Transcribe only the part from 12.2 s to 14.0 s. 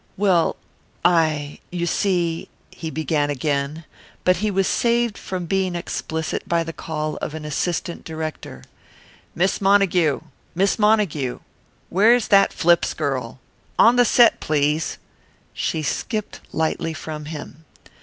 that Flips girl on